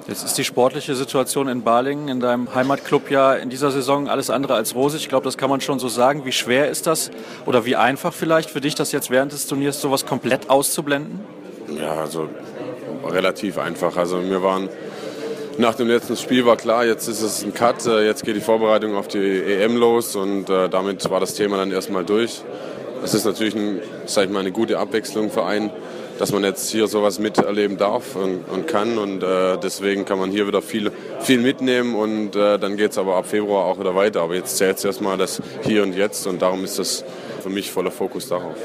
Jetzt 0.07 0.23
ist 0.23 0.37
die 0.37 0.45
sportliche 0.45 0.95
Situation 0.95 1.49
in 1.49 1.63
Balingen, 1.63 2.07
in 2.07 2.21
deinem 2.21 2.55
Heimatclub, 2.55 3.11
ja 3.11 3.33
in 3.33 3.49
dieser 3.49 3.71
Saison 3.71 4.07
alles 4.07 4.29
andere 4.29 4.53
als 4.53 4.73
rosig. 4.73 5.01
Ich 5.01 5.09
glaube, 5.09 5.25
das 5.25 5.37
kann 5.37 5.49
man 5.49 5.59
schon 5.59 5.79
so 5.79 5.89
sagen. 5.89 6.23
Wie 6.23 6.31
schwer 6.31 6.69
ist 6.69 6.87
das 6.87 7.11
oder 7.45 7.65
wie 7.65 7.75
einfach 7.75 8.13
vielleicht 8.13 8.49
für 8.49 8.61
dich, 8.61 8.73
das 8.73 8.93
jetzt 8.93 9.09
während 9.09 9.33
des 9.33 9.47
Turniers 9.47 9.81
sowas 9.81 10.05
komplett 10.05 10.49
auszublenden? 10.49 11.19
Ja, 11.77 11.95
also 11.95 12.29
relativ 13.05 13.57
einfach. 13.57 13.97
Also 13.97 14.23
wir 14.23 14.41
waren 14.41 14.69
nach 15.57 15.75
dem 15.75 15.89
letzten 15.89 16.15
Spiel 16.15 16.45
war 16.45 16.55
klar, 16.55 16.85
jetzt 16.85 17.09
ist 17.09 17.21
es 17.21 17.43
ein 17.43 17.53
Cut, 17.53 17.85
äh, 17.85 18.05
jetzt 18.05 18.23
geht 18.23 18.37
die 18.37 18.41
Vorbereitung 18.41 18.95
auf 18.95 19.09
die 19.09 19.19
EM 19.19 19.75
los 19.75 20.15
und 20.15 20.49
äh, 20.49 20.69
damit 20.69 21.09
war 21.09 21.19
das 21.19 21.33
Thema 21.33 21.57
dann 21.57 21.71
erstmal 21.71 22.05
durch. 22.05 22.43
Es 23.03 23.13
ist 23.13 23.25
natürlich 23.25 23.55
ein, 23.55 23.81
sag 24.05 24.25
ich 24.25 24.29
mal, 24.29 24.39
eine 24.39 24.51
gute 24.51 24.79
Abwechslung 24.79 25.31
für 25.31 25.45
einen 25.45 25.69
dass 26.19 26.31
man 26.31 26.43
jetzt 26.43 26.69
hier 26.69 26.87
sowas 26.87 27.19
miterleben 27.19 27.77
darf 27.77 28.15
und, 28.15 28.43
und 28.49 28.67
kann. 28.67 28.97
Und 28.97 29.23
äh, 29.23 29.57
deswegen 29.57 30.05
kann 30.05 30.19
man 30.19 30.31
hier 30.31 30.47
wieder 30.47 30.61
viel, 30.61 30.91
viel 31.19 31.39
mitnehmen 31.39 31.95
und 31.95 32.35
äh, 32.35 32.57
dann 32.57 32.77
geht 32.77 32.91
es 32.91 32.97
aber 32.97 33.15
ab 33.15 33.27
Februar 33.27 33.65
auch 33.65 33.79
wieder 33.79 33.95
weiter. 33.95 34.21
Aber 34.21 34.35
jetzt 34.35 34.57
zählt 34.57 34.77
es 34.77 34.85
erstmal 34.85 35.17
das 35.17 35.41
Hier 35.63 35.83
und 35.83 35.93
Jetzt 35.93 36.27
und 36.27 36.41
darum 36.41 36.63
ist 36.63 36.79
das 36.79 37.03
für 37.41 37.49
mich 37.49 37.71
voller 37.71 37.91
Fokus 37.91 38.27
darauf. 38.27 38.55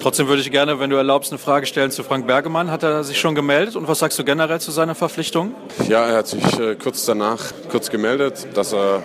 Trotzdem 0.00 0.28
würde 0.28 0.42
ich 0.42 0.50
gerne, 0.50 0.78
wenn 0.78 0.90
du 0.90 0.96
erlaubst, 0.96 1.32
eine 1.32 1.38
Frage 1.38 1.66
stellen 1.66 1.90
zu 1.90 2.04
Frank 2.04 2.26
Bergemann. 2.26 2.70
Hat 2.70 2.82
er 2.82 3.02
sich 3.02 3.18
schon 3.18 3.34
gemeldet 3.34 3.76
und 3.76 3.88
was 3.88 3.98
sagst 3.98 4.18
du 4.18 4.24
generell 4.24 4.60
zu 4.60 4.70
seiner 4.70 4.94
Verpflichtung? 4.94 5.54
Ja, 5.88 6.06
er 6.06 6.18
hat 6.18 6.28
sich 6.28 6.58
äh, 6.60 6.76
kurz 6.76 7.04
danach 7.06 7.52
kurz 7.70 7.90
gemeldet, 7.90 8.46
dass 8.54 8.72
er 8.72 9.02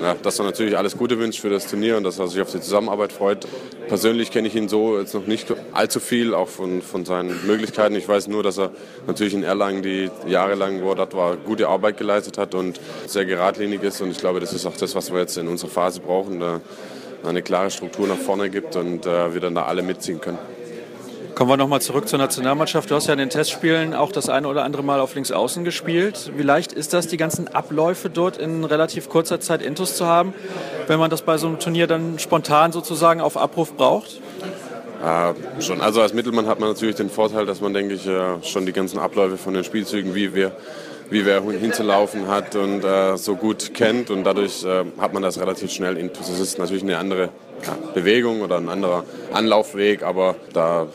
ja, 0.00 0.14
dass 0.14 0.38
er 0.38 0.44
natürlich 0.44 0.76
alles 0.76 0.96
Gute 0.96 1.18
wünscht 1.18 1.40
für 1.40 1.50
das 1.50 1.66
Turnier 1.66 1.96
und 1.96 2.04
dass 2.04 2.18
er 2.18 2.28
sich 2.28 2.40
auf 2.40 2.50
die 2.50 2.60
Zusammenarbeit 2.60 3.12
freut. 3.12 3.46
Persönlich 3.88 4.30
kenne 4.30 4.48
ich 4.48 4.54
ihn 4.54 4.68
so 4.68 4.98
jetzt 4.98 5.14
noch 5.14 5.26
nicht 5.26 5.46
allzu 5.72 6.00
viel, 6.00 6.34
auch 6.34 6.48
von, 6.48 6.82
von 6.82 7.04
seinen 7.04 7.46
Möglichkeiten. 7.46 7.94
Ich 7.94 8.08
weiß 8.08 8.28
nur, 8.28 8.42
dass 8.42 8.58
er 8.58 8.70
natürlich 9.06 9.34
in 9.34 9.42
Erlangen, 9.42 9.82
die 9.82 10.10
jahrelang, 10.26 10.82
wo 10.82 10.90
er 10.90 10.96
dort 10.96 11.14
war, 11.14 11.36
gute 11.36 11.68
Arbeit 11.68 11.96
geleistet 11.96 12.38
hat 12.38 12.54
und 12.54 12.80
sehr 13.06 13.24
geradlinig 13.24 13.82
ist. 13.82 14.00
Und 14.00 14.10
ich 14.10 14.18
glaube, 14.18 14.40
das 14.40 14.52
ist 14.52 14.66
auch 14.66 14.76
das, 14.76 14.94
was 14.94 15.12
wir 15.12 15.20
jetzt 15.20 15.36
in 15.36 15.48
unserer 15.48 15.70
Phase 15.70 16.00
brauchen, 16.00 16.40
da 16.40 16.60
eine 17.24 17.42
klare 17.42 17.70
Struktur 17.70 18.06
nach 18.06 18.16
vorne 18.16 18.48
gibt 18.50 18.76
und 18.76 19.04
äh, 19.06 19.34
wir 19.34 19.40
dann 19.40 19.54
da 19.54 19.64
alle 19.64 19.82
mitziehen 19.82 20.20
können. 20.20 20.38
Kommen 21.38 21.52
wir 21.52 21.56
nochmal 21.56 21.80
zurück 21.80 22.08
zur 22.08 22.18
Nationalmannschaft. 22.18 22.90
Du 22.90 22.96
hast 22.96 23.06
ja 23.06 23.12
in 23.12 23.20
den 23.20 23.30
Testspielen 23.30 23.94
auch 23.94 24.10
das 24.10 24.28
eine 24.28 24.48
oder 24.48 24.64
andere 24.64 24.82
Mal 24.82 24.98
auf 24.98 25.14
Linksaußen 25.14 25.62
gespielt. 25.62 26.32
Wie 26.36 26.42
leicht 26.42 26.72
ist 26.72 26.92
das, 26.92 27.06
die 27.06 27.16
ganzen 27.16 27.46
Abläufe 27.46 28.10
dort 28.10 28.38
in 28.38 28.64
relativ 28.64 29.08
kurzer 29.08 29.38
Zeit 29.38 29.62
intus 29.62 29.94
zu 29.94 30.04
haben, 30.04 30.34
wenn 30.88 30.98
man 30.98 31.10
das 31.10 31.22
bei 31.22 31.38
so 31.38 31.46
einem 31.46 31.60
Turnier 31.60 31.86
dann 31.86 32.18
spontan 32.18 32.72
sozusagen 32.72 33.20
auf 33.20 33.36
Abruf 33.36 33.76
braucht? 33.76 34.20
Äh, 35.00 35.62
schon. 35.62 35.80
Also 35.80 36.02
als 36.02 36.12
Mittelmann 36.12 36.48
hat 36.48 36.58
man 36.58 36.70
natürlich 36.70 36.96
den 36.96 37.08
Vorteil, 37.08 37.46
dass 37.46 37.60
man, 37.60 37.72
denke 37.72 37.94
ich, 37.94 38.50
schon 38.50 38.66
die 38.66 38.72
ganzen 38.72 38.98
Abläufe 38.98 39.36
von 39.36 39.54
den 39.54 39.62
Spielzügen, 39.62 40.16
wie 40.16 40.34
wir 40.34 40.50
wie 41.10 41.24
wer 41.24 41.42
hinzulaufen 41.42 42.28
hat 42.28 42.54
und 42.56 42.84
äh, 42.84 43.16
so 43.16 43.36
gut 43.36 43.72
kennt 43.74 44.10
und 44.10 44.24
dadurch 44.24 44.64
äh, 44.64 44.84
hat 44.98 45.12
man 45.14 45.22
das 45.22 45.40
relativ 45.40 45.70
schnell 45.70 45.96
intus. 45.96 46.28
Es 46.28 46.40
ist 46.40 46.58
natürlich 46.58 46.82
eine 46.82 46.98
andere 46.98 47.30
ja, 47.66 47.76
Bewegung 47.94 48.42
oder 48.42 48.58
ein 48.58 48.68
anderer 48.68 49.04
Anlaufweg, 49.32 50.02
aber 50.02 50.36
da, 50.52 50.86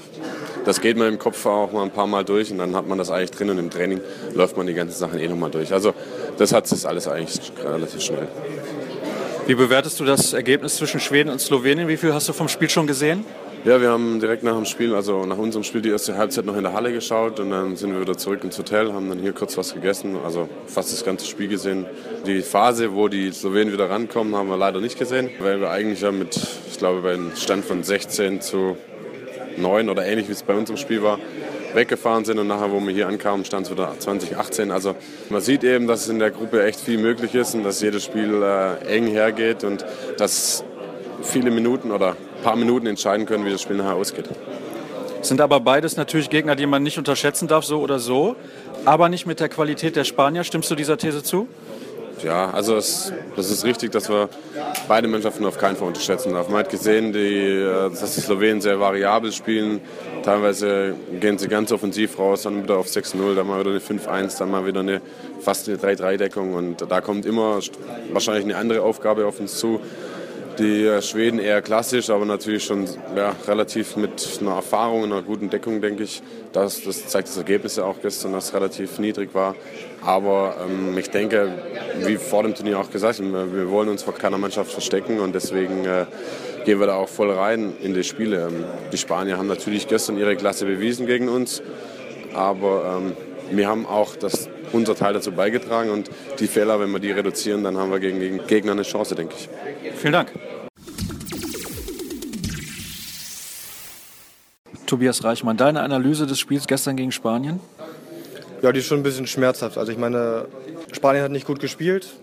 das 0.65 0.81
geht 0.81 0.97
man 0.97 1.07
im 1.07 1.19
Kopf 1.19 1.45
auch 1.45 1.71
mal 1.71 1.83
ein 1.83 1.91
paar 1.91 2.07
Mal 2.07 2.23
durch 2.23 2.51
und 2.51 2.59
dann 2.59 2.75
hat 2.75 2.87
man 2.87 2.97
das 2.97 3.09
eigentlich 3.09 3.31
drin 3.31 3.49
und 3.49 3.57
im 3.57 3.69
Training 3.69 4.01
läuft 4.33 4.55
man 4.55 4.67
die 4.67 4.73
ganzen 4.73 4.97
Sachen 4.97 5.19
eh 5.19 5.27
nochmal 5.27 5.51
durch. 5.51 5.73
Also 5.73 5.93
das 6.37 6.53
hat 6.53 6.67
sich 6.67 6.87
alles 6.87 7.07
eigentlich 7.07 7.51
relativ 7.63 8.01
schnell. 8.01 8.27
Wie 9.45 9.55
bewertest 9.55 9.99
du 9.99 10.05
das 10.05 10.31
Ergebnis 10.31 10.77
zwischen 10.77 11.01
Schweden 11.01 11.29
und 11.29 11.39
Slowenien? 11.39 11.87
Wie 11.87 11.97
viel 11.97 12.13
hast 12.13 12.29
du 12.29 12.33
vom 12.33 12.47
Spiel 12.47 12.69
schon 12.69 12.87
gesehen? 12.87 13.25
Ja, 13.65 13.79
wir 13.79 13.91
haben 13.91 14.19
direkt 14.19 14.43
nach 14.43 14.55
dem 14.55 14.65
Spiel, 14.65 14.93
also 14.93 15.25
nach 15.25 15.37
unserem 15.37 15.63
Spiel, 15.63 15.81
die 15.81 15.89
erste 15.89 16.17
Halbzeit 16.17 16.43
noch 16.43 16.57
in 16.57 16.63
der 16.63 16.73
Halle 16.73 16.91
geschaut 16.91 17.39
und 17.39 17.49
dann 17.49 17.77
sind 17.77 17.93
wir 17.93 18.01
wieder 18.01 18.17
zurück 18.17 18.43
ins 18.43 18.57
Hotel, 18.57 18.91
haben 18.91 19.07
dann 19.07 19.19
hier 19.19 19.31
kurz 19.31 19.57
was 19.57 19.73
gegessen, 19.73 20.17
also 20.21 20.49
fast 20.67 20.91
das 20.91 21.05
ganze 21.05 21.25
Spiel 21.25 21.47
gesehen. 21.47 21.85
Die 22.27 22.41
Phase, 22.41 22.93
wo 22.93 23.07
die 23.07 23.31
Slowenen 23.31 23.71
wieder 23.71 23.89
rankommen, 23.89 24.35
haben 24.35 24.49
wir 24.49 24.57
leider 24.57 24.81
nicht 24.81 24.99
gesehen, 24.99 25.29
weil 25.39 25.61
wir 25.61 25.69
eigentlich 25.69 26.01
ja 26.01 26.11
mit, 26.11 26.37
ich 26.67 26.77
glaube, 26.77 27.03
bei 27.03 27.13
einem 27.13 27.33
Stand 27.37 27.63
von 27.63 27.83
16 27.83 28.41
zu 28.41 28.75
9 29.55 29.89
oder 29.89 30.05
ähnlich, 30.05 30.27
wie 30.27 30.33
es 30.33 30.43
bei 30.43 30.55
uns 30.55 30.69
im 30.69 30.75
Spiel 30.75 31.01
war, 31.01 31.17
weggefahren 31.73 32.25
sind 32.25 32.39
und 32.39 32.47
nachher, 32.47 32.69
wo 32.69 32.81
wir 32.81 32.93
hier 32.93 33.07
ankamen, 33.07 33.45
stand 33.45 33.67
es 33.67 33.71
wieder 33.71 33.95
2018. 33.97 34.71
Also 34.71 34.93
man 35.29 35.39
sieht 35.39 35.63
eben, 35.63 35.87
dass 35.87 36.09
in 36.09 36.19
der 36.19 36.31
Gruppe 36.31 36.65
echt 36.65 36.81
viel 36.81 36.97
möglich 36.97 37.33
ist 37.33 37.55
und 37.55 37.63
dass 37.63 37.79
jedes 37.79 38.03
Spiel 38.03 38.43
äh, 38.43 38.85
eng 38.93 39.07
hergeht 39.07 39.63
und 39.63 39.85
dass 40.17 40.65
viele 41.21 41.49
Minuten 41.49 41.91
oder 41.91 42.17
paar 42.43 42.55
Minuten 42.55 42.85
entscheiden 42.85 43.25
können, 43.25 43.45
wie 43.45 43.51
das 43.51 43.61
Spiel 43.61 43.77
nachher 43.77 43.95
ausgeht. 43.95 44.29
Sind 45.21 45.39
aber 45.39 45.61
beides 45.61 45.95
natürlich 45.95 46.29
Gegner, 46.29 46.55
die 46.55 46.65
man 46.65 46.83
nicht 46.83 46.97
unterschätzen 46.97 47.47
darf, 47.47 47.63
so 47.63 47.79
oder 47.79 47.99
so, 47.99 48.35
aber 48.85 49.07
nicht 49.07 49.25
mit 49.25 49.39
der 49.39 49.49
Qualität 49.49 49.95
der 49.95 50.03
Spanier. 50.03 50.43
Stimmst 50.43 50.69
du 50.69 50.75
dieser 50.75 50.97
These 50.97 51.23
zu? 51.23 51.47
Ja, 52.23 52.51
also 52.51 52.77
es, 52.77 53.11
das 53.35 53.49
ist 53.49 53.65
richtig, 53.65 53.91
dass 53.91 54.09
wir 54.09 54.29
beide 54.87 55.07
Mannschaften 55.07 55.45
auf 55.45 55.57
keinen 55.57 55.75
Fall 55.75 55.87
unterschätzen 55.87 56.33
darf. 56.33 56.47
Man 56.47 56.59
hat 56.59 56.69
gesehen, 56.69 57.11
die, 57.11 57.19
äh, 57.19 57.89
dass 57.89 58.15
die 58.15 58.21
Slowenen 58.21 58.61
sehr 58.61 58.79
variabel 58.79 59.31
spielen. 59.31 59.81
Teilweise 60.23 60.95
gehen 61.19 61.37
sie 61.37 61.49
ganz 61.49 61.71
offensiv 61.71 62.17
raus, 62.17 62.43
dann 62.43 62.63
wieder 62.63 62.77
auf 62.77 62.87
6-0, 62.87 63.35
dann 63.35 63.47
mal 63.47 63.59
wieder 63.59 63.71
eine 63.71 63.79
5-1, 63.79 64.39
dann 64.39 64.51
mal 64.51 64.65
wieder 64.65 64.79
eine 64.79 65.01
fast 65.41 65.67
eine 65.67 65.77
3-3-Deckung. 65.77 66.53
Und 66.53 66.89
da 66.89 67.01
kommt 67.01 67.25
immer 67.25 67.59
wahrscheinlich 68.13 68.45
eine 68.45 68.55
andere 68.55 68.83
Aufgabe 68.83 69.25
auf 69.25 69.39
uns 69.39 69.57
zu. 69.57 69.81
Die 70.59 70.85
äh, 70.85 71.01
Schweden 71.01 71.39
eher 71.39 71.61
klassisch, 71.63 72.09
aber 72.11 72.25
natürlich 72.25 72.63
schon 72.63 72.87
ja, 73.15 73.35
relativ 73.47 73.95
mit 73.95 74.39
einer 74.39 74.55
Erfahrung, 74.55 75.03
einer 75.03 75.23
guten 75.23 75.49
Deckung, 75.49 75.81
denke 75.81 76.03
ich. 76.03 76.21
Das, 76.51 76.83
das 76.83 77.07
zeigt 77.07 77.27
das 77.27 77.37
Ergebnis 77.37 77.77
ja 77.77 77.85
auch 77.85 77.99
gestern, 78.01 78.33
dass 78.33 78.45
es 78.45 78.53
relativ 78.53 78.99
niedrig 78.99 79.33
war. 79.33 79.55
Aber 80.05 80.55
ähm, 80.63 80.95
ich 80.97 81.09
denke, 81.09 81.51
wie 82.05 82.17
vor 82.17 82.43
dem 82.43 82.53
Turnier 82.53 82.79
auch 82.79 82.91
gesagt, 82.91 83.19
wir 83.19 83.71
wollen 83.71 83.89
uns 83.89 84.03
vor 84.03 84.13
keiner 84.13 84.37
Mannschaft 84.37 84.71
verstecken 84.71 85.19
und 85.19 85.33
deswegen 85.33 85.85
äh, 85.85 86.05
gehen 86.65 86.79
wir 86.79 86.87
da 86.87 86.95
auch 86.95 87.09
voll 87.09 87.31
rein 87.31 87.73
in 87.81 87.95
die 87.95 88.03
Spiele. 88.03 88.47
Ähm, 88.47 88.63
die 88.91 88.97
Spanier 88.97 89.37
haben 89.37 89.47
natürlich 89.47 89.87
gestern 89.87 90.17
ihre 90.17 90.35
Klasse 90.35 90.65
bewiesen 90.65 91.07
gegen 91.07 91.29
uns, 91.29 91.63
aber 92.33 92.99
ähm, 93.01 93.13
wir 93.49 93.67
haben 93.67 93.87
auch 93.87 94.15
das, 94.15 94.49
unser 94.73 94.95
Teil 94.95 95.13
dazu 95.13 95.31
beigetragen 95.31 95.89
und 95.89 96.09
die 96.39 96.47
Fehler, 96.47 96.79
wenn 96.79 96.91
wir 96.91 96.99
die 96.99 97.11
reduzieren, 97.11 97.63
dann 97.63 97.77
haben 97.77 97.91
wir 97.91 97.99
gegen, 97.99 98.19
gegen 98.19 98.45
Gegner 98.47 98.73
eine 98.73 98.81
Chance, 98.81 99.15
denke 99.15 99.35
ich. 99.37 99.49
Vielen 99.95 100.13
Dank. 100.13 100.31
Tobias 104.85 105.23
Reichmann, 105.23 105.57
deine 105.57 105.81
Analyse 105.81 106.27
des 106.27 106.39
Spiels 106.39 106.67
gestern 106.67 106.95
gegen 106.95 107.11
Spanien? 107.11 107.59
Ja, 108.61 108.71
die 108.71 108.79
ist 108.79 108.85
schon 108.85 108.99
ein 108.99 109.03
bisschen 109.03 109.27
schmerzhaft. 109.27 109.77
Also 109.77 109.91
ich 109.91 109.97
meine, 109.97 110.45
Spanien 110.91 111.23
hat 111.23 111.31
nicht 111.31 111.47
gut 111.47 111.59
gespielt. 111.59 112.13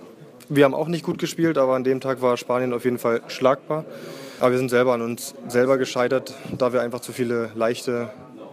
Wir 0.49 0.64
haben 0.64 0.75
auch 0.75 0.88
nicht 0.88 1.04
gut 1.04 1.19
gespielt, 1.19 1.59
aber 1.59 1.75
an 1.75 1.85
dem 1.85 2.00
Tag 2.00 2.23
war 2.23 2.37
Spanien 2.37 2.73
auf 2.73 2.85
jeden 2.85 2.99
Fall 2.99 3.23
schlagbar. 3.28 3.85
Aber 4.40 4.50
wir 4.52 4.59
sind 4.59 4.69
selber 4.69 4.95
an 4.95 5.02
uns 5.02 5.35
selber 5.49 5.78
gescheitert, 5.78 6.35
da 6.57 6.73
wir 6.73 6.80
einfach 6.80 7.00
zu 7.00 7.12
viele 7.12 7.50
leichte 7.54 8.11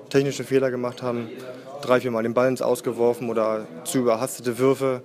technische 0.09 0.43
Fehler 0.43 0.71
gemacht 0.71 1.01
haben 1.01 1.29
drei, 1.81 2.01
vier 2.01 2.11
Mal 2.11 2.23
den 2.23 2.33
Ball 2.33 2.47
ins 2.47 2.61
Ausgeworfen 2.61 3.29
oder 3.29 3.65
zu 3.83 3.99
überhastete 3.99 4.57
Würfe 4.57 5.01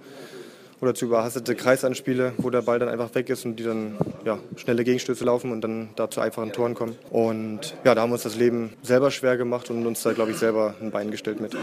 oder 0.82 0.94
zu 0.94 1.04
überhastete 1.04 1.54
Kreisanspiele, 1.54 2.32
wo 2.38 2.50
der 2.50 2.62
Ball 2.62 2.80
dann 2.80 2.88
einfach 2.88 3.14
weg 3.14 3.30
ist 3.30 3.44
und 3.44 3.56
die 3.56 3.62
dann 3.62 3.96
ja, 4.24 4.38
schnelle 4.56 4.82
Gegenstöße 4.82 5.24
laufen 5.24 5.52
und 5.52 5.60
dann 5.60 5.90
da 5.94 6.10
zu 6.10 6.20
einfachen 6.20 6.52
Toren 6.52 6.74
kommen. 6.74 6.96
Und 7.08 7.76
ja, 7.84 7.94
da 7.94 8.02
haben 8.02 8.10
wir 8.10 8.14
uns 8.14 8.24
das 8.24 8.36
Leben 8.36 8.72
selber 8.82 9.12
schwer 9.12 9.36
gemacht 9.36 9.70
und 9.70 9.86
uns 9.86 10.02
da, 10.02 10.12
glaube 10.12 10.32
ich, 10.32 10.38
selber 10.38 10.74
ein 10.80 10.90
Bein 10.90 11.12
gestellt 11.12 11.40
mit. 11.40 11.56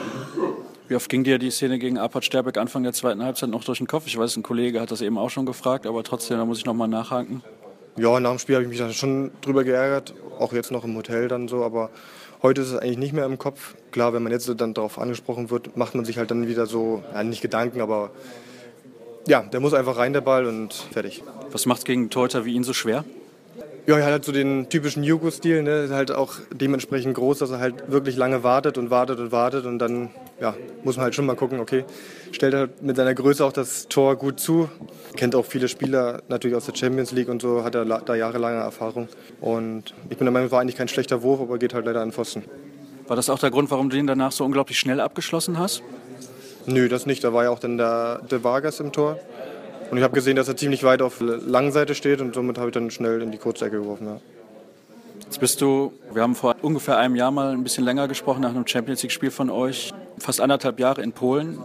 Wie 0.87 0.95
oft 0.95 1.09
ging 1.09 1.25
dir 1.25 1.37
die 1.37 1.51
Szene 1.51 1.79
gegen 1.79 1.97
Arpad 1.97 2.23
Sterbeck 2.23 2.57
Anfang 2.57 2.83
der 2.83 2.93
zweiten 2.93 3.21
Halbzeit 3.21 3.49
noch 3.49 3.65
durch 3.65 3.79
den 3.79 3.87
Kopf? 3.87 4.07
Ich 4.07 4.17
weiß, 4.17 4.37
ein 4.37 4.43
Kollege 4.43 4.79
hat 4.79 4.89
das 4.89 5.01
eben 5.01 5.17
auch 5.17 5.29
schon 5.29 5.45
gefragt, 5.45 5.85
aber 5.85 6.01
trotzdem, 6.03 6.37
da 6.37 6.45
muss 6.45 6.57
ich 6.57 6.65
noch 6.65 6.73
mal 6.73 6.87
nachhaken. 6.87 7.43
Ja, 7.97 8.19
nach 8.21 8.29
dem 8.29 8.39
Spiel 8.39 8.55
habe 8.55 8.63
ich 8.63 8.69
mich 8.69 8.79
da 8.79 8.89
schon 8.91 9.31
drüber 9.41 9.65
geärgert, 9.65 10.13
auch 10.39 10.53
jetzt 10.53 10.71
noch 10.71 10.85
im 10.85 10.95
Hotel 10.95 11.27
dann 11.27 11.49
so, 11.49 11.65
aber 11.65 11.89
Heute 12.41 12.61
ist 12.61 12.71
es 12.71 12.77
eigentlich 12.77 12.97
nicht 12.97 13.13
mehr 13.13 13.25
im 13.25 13.37
Kopf. 13.37 13.75
Klar, 13.91 14.13
wenn 14.13 14.23
man 14.23 14.31
jetzt 14.31 14.49
dann 14.57 14.73
darauf 14.73 14.97
angesprochen 14.97 15.49
wird, 15.49 15.75
macht 15.75 15.95
man 15.95 16.05
sich 16.05 16.17
halt 16.17 16.31
dann 16.31 16.47
wieder 16.47 16.67
so, 16.67 17.03
ja, 17.13 17.21
nicht 17.23 17.41
Gedanken, 17.41 17.81
aber 17.81 18.11
ja, 19.27 19.41
der 19.41 19.59
muss 19.59 19.73
einfach 19.73 19.97
rein, 19.97 20.13
der 20.13 20.21
Ball 20.21 20.45
und 20.45 20.73
fertig. 20.73 21.21
Was 21.51 21.65
macht 21.65 21.83
gegen 21.83 22.09
Teuter 22.09 22.45
wie 22.45 22.53
ihn 22.53 22.63
so 22.63 22.71
schwer? 22.71 23.03
Ja, 23.89 23.97
er 23.97 24.05
hat 24.05 24.11
halt 24.11 24.25
so 24.25 24.31
den 24.31 24.69
typischen 24.69 25.01
Jugo-Stil, 25.01 25.63
ne? 25.63 25.85
Ist 25.85 25.91
halt 25.91 26.11
auch 26.11 26.35
dementsprechend 26.51 27.15
groß, 27.15 27.39
dass 27.39 27.49
er 27.49 27.57
halt 27.57 27.91
wirklich 27.91 28.17
lange 28.17 28.43
wartet 28.43 28.77
und 28.77 28.91
wartet 28.91 29.19
und 29.19 29.31
wartet 29.31 29.65
und 29.65 29.79
dann 29.79 30.11
ja, 30.39 30.53
muss 30.83 30.97
man 30.97 31.05
halt 31.05 31.15
schon 31.15 31.25
mal 31.25 31.35
gucken, 31.35 31.59
okay, 31.59 31.85
stellt 32.31 32.53
er 32.53 32.69
mit 32.81 32.97
seiner 32.97 33.15
Größe 33.15 33.43
auch 33.43 33.51
das 33.51 33.87
Tor 33.87 34.15
gut 34.15 34.39
zu. 34.39 34.69
Kennt 35.15 35.33
auch 35.33 35.43
viele 35.43 35.67
Spieler 35.67 36.21
natürlich 36.27 36.55
aus 36.55 36.67
der 36.67 36.75
Champions 36.75 37.13
League 37.13 37.29
und 37.29 37.41
so, 37.41 37.63
hat 37.63 37.73
er 37.73 37.83
da 37.83 38.13
jahrelange 38.13 38.59
Erfahrung. 38.59 39.07
Und 39.41 39.95
ich 40.11 40.17
bin 40.17 40.25
der 40.25 40.33
Meinung, 40.33 40.51
war 40.51 40.61
eigentlich 40.61 40.75
kein 40.75 40.87
schlechter 40.87 41.23
Wurf, 41.23 41.41
aber 41.41 41.57
geht 41.57 41.73
halt 41.73 41.87
leider 41.87 42.01
an 42.01 42.11
Pfosten. 42.11 42.43
War 43.07 43.15
das 43.15 43.27
auch 43.27 43.39
der 43.39 43.49
Grund, 43.49 43.71
warum 43.71 43.89
du 43.89 43.95
den 43.95 44.05
danach 44.05 44.33
so 44.33 44.45
unglaublich 44.45 44.77
schnell 44.77 44.99
abgeschlossen 44.99 45.57
hast? 45.57 45.81
Nö, 46.67 46.89
das 46.89 47.07
nicht. 47.07 47.23
Da 47.23 47.33
war 47.33 47.45
ja 47.45 47.49
auch 47.49 47.57
dann 47.57 47.79
der 47.79 48.21
De 48.29 48.43
Vargas 48.43 48.79
im 48.81 48.91
Tor. 48.91 49.17
Und 49.91 49.97
ich 49.97 50.03
habe 50.03 50.13
gesehen, 50.13 50.35
dass 50.35 50.47
er 50.47 50.55
ziemlich 50.55 50.83
weit 50.83 51.01
auf 51.01 51.19
Langseite 51.19 51.95
steht 51.95 52.21
und 52.21 52.35
somit 52.35 52.57
habe 52.57 52.69
ich 52.69 52.73
dann 52.73 52.91
schnell 52.91 53.21
in 53.21 53.31
die 53.31 53.37
Kurzecke 53.37 53.79
geworfen. 53.79 54.07
Ja. 54.07 54.21
Jetzt 55.29 55.41
bist 55.41 55.61
du, 55.61 55.93
wir 56.11 56.23
haben 56.23 56.33
vor 56.33 56.55
ungefähr 56.63 56.97
einem 56.97 57.15
Jahr 57.15 57.29
mal 57.29 57.51
ein 57.51 57.61
bisschen 57.61 57.83
länger 57.83 58.07
gesprochen 58.07 58.41
nach 58.41 58.49
einem 58.49 58.65
Champions 58.65 59.03
League-Spiel 59.03 59.29
von 59.29 59.51
euch, 59.51 59.93
fast 60.17 60.41
anderthalb 60.41 60.79
Jahre 60.79 61.03
in 61.03 61.11
Polen. 61.11 61.59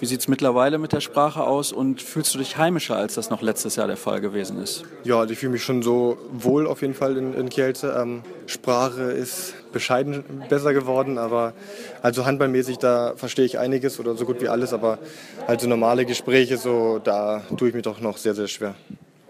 Wie 0.00 0.06
sieht 0.06 0.20
es 0.20 0.26
mittlerweile 0.26 0.78
mit 0.78 0.94
der 0.94 1.02
Sprache 1.02 1.44
aus 1.44 1.70
und 1.70 2.00
fühlst 2.00 2.32
du 2.34 2.38
dich 2.38 2.56
heimischer, 2.56 2.96
als 2.96 3.12
das 3.12 3.28
noch 3.28 3.42
letztes 3.42 3.76
Jahr 3.76 3.88
der 3.88 3.98
Fall 3.98 4.22
gewesen 4.22 4.58
ist? 4.58 4.84
Ja, 5.02 5.18
also 5.18 5.34
ich 5.34 5.38
fühle 5.38 5.52
mich 5.52 5.62
schon 5.62 5.82
so 5.82 6.16
wohl 6.32 6.66
auf 6.66 6.80
jeden 6.80 6.94
Fall 6.94 7.18
in, 7.18 7.34
in 7.34 7.50
Kielce. 7.50 7.94
Ähm, 7.94 8.22
Sprache 8.46 9.02
ist 9.02 9.52
bescheiden 9.70 10.24
besser 10.48 10.72
geworden, 10.72 11.18
aber 11.18 11.52
also 12.00 12.24
handballmäßig, 12.24 12.78
da 12.78 13.12
verstehe 13.16 13.44
ich 13.44 13.58
einiges 13.58 14.00
oder 14.00 14.14
so 14.16 14.24
gut 14.24 14.40
wie 14.40 14.48
alles, 14.48 14.72
aber 14.72 14.98
also 15.46 15.68
normale 15.68 16.06
Gespräche, 16.06 16.56
so, 16.56 17.00
da 17.04 17.42
tue 17.58 17.68
ich 17.68 17.74
mich 17.74 17.82
doch 17.82 18.00
noch 18.00 18.16
sehr, 18.16 18.34
sehr 18.34 18.48
schwer. 18.48 18.74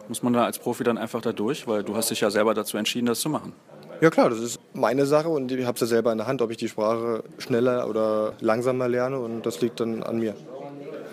Muss 0.09 0.23
man 0.23 0.33
da 0.33 0.45
als 0.45 0.59
Profi 0.59 0.85
dann 0.85 0.99
einfach 0.99 1.21
da 1.21 1.33
durch? 1.33 1.67
Weil 1.67 1.83
du 1.83 1.97
hast 1.97 2.11
dich 2.11 2.21
ja 2.21 2.31
selber 2.31 2.55
dazu 2.55 2.77
entschieden, 2.77 3.07
das 3.07 3.21
zu 3.21 3.29
machen. 3.29 3.53
Ja 4.01 4.11
klar, 4.11 4.29
das 4.29 4.41
ist 4.41 4.61
meine 4.75 5.07
Sache 5.07 5.29
und 5.29 5.51
ich 5.53 5.65
habe 5.65 5.77
es 5.77 5.81
ja 5.81 5.87
selber 5.87 6.13
in 6.13 6.19
der 6.19 6.27
Hand, 6.27 6.43
ob 6.43 6.51
ich 6.51 6.57
die 6.57 6.69
Sprache 6.69 7.23
schneller 7.39 7.89
oder 7.89 8.35
langsamer 8.41 8.89
lerne 8.89 9.19
und 9.19 9.47
das 9.47 9.61
liegt 9.61 9.81
dann 9.81 10.03
an 10.03 10.19
mir. 10.19 10.35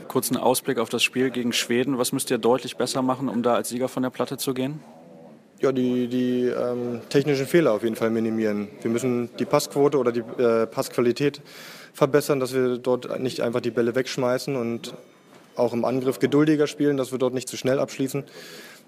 Kurzen 0.07 0.35
Ausblick 0.35 0.77
auf 0.77 0.89
das 0.89 1.03
Spiel 1.03 1.29
gegen 1.29 1.53
Schweden. 1.53 1.97
Was 1.97 2.11
müsst 2.11 2.31
ihr 2.31 2.37
deutlich 2.37 2.75
besser 2.75 3.01
machen, 3.01 3.29
um 3.29 3.43
da 3.43 3.53
als 3.53 3.69
Sieger 3.69 3.87
von 3.87 4.03
der 4.03 4.09
Platte 4.09 4.37
zu 4.37 4.53
gehen? 4.53 4.81
Ja, 5.61 5.71
die, 5.71 6.07
die 6.07 6.47
ähm, 6.47 7.01
technischen 7.07 7.45
Fehler 7.45 7.71
auf 7.71 7.83
jeden 7.83 7.95
Fall 7.95 8.09
minimieren. 8.09 8.67
Wir 8.81 8.91
müssen 8.91 9.29
die 9.37 9.45
Passquote 9.45 9.97
oder 9.97 10.11
die 10.11 10.23
äh, 10.41 10.65
Passqualität 10.65 11.39
verbessern, 11.93 12.39
dass 12.39 12.53
wir 12.53 12.77
dort 12.77 13.21
nicht 13.21 13.41
einfach 13.41 13.61
die 13.61 13.71
Bälle 13.71 13.95
wegschmeißen 13.95 14.55
und 14.55 14.95
auch 15.55 15.73
im 15.73 15.85
Angriff 15.85 16.19
geduldiger 16.19 16.65
spielen, 16.65 16.97
dass 16.97 17.11
wir 17.11 17.19
dort 17.19 17.33
nicht 17.33 17.47
zu 17.47 17.57
schnell 17.57 17.79
abschließen 17.79 18.23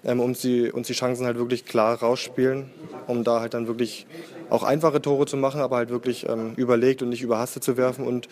ähm, 0.04 0.20
uns, 0.20 0.40
die, 0.40 0.70
uns 0.70 0.86
die 0.86 0.92
Chancen 0.92 1.26
halt 1.26 1.38
wirklich 1.38 1.64
klar 1.64 1.98
rausspielen, 1.98 2.70
um 3.06 3.24
da 3.24 3.40
halt 3.40 3.54
dann 3.54 3.66
wirklich 3.66 4.06
auch 4.50 4.62
einfache 4.62 5.00
Tore 5.00 5.26
zu 5.26 5.36
machen, 5.36 5.60
aber 5.60 5.76
halt 5.76 5.90
wirklich 5.90 6.28
ähm, 6.28 6.54
überlegt 6.56 7.02
und 7.02 7.08
nicht 7.08 7.22
überhastet 7.22 7.64
zu 7.64 7.76
werfen. 7.76 8.06
Und 8.06 8.28